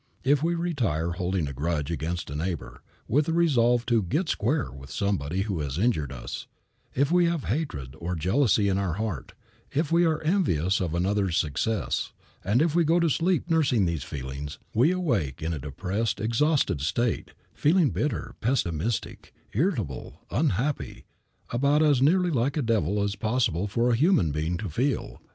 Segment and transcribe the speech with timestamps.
[0.23, 4.71] If we retire holding a grudge against a neighbor, with a resolve to "get square"
[4.71, 6.47] with somebody who has injured us;
[6.95, 9.33] if we have hatred or jealousy in our heart;
[9.71, 14.03] if we are envious of another's success, and if we go to sleep nursing these
[14.03, 21.05] feelings, we awake in a depressed, exhausted state, feeling bitter, pessimistic, irritable, unhappy,
[21.51, 24.67] about as nearly like a devil as it is possible for a human being to
[24.67, 25.21] feel.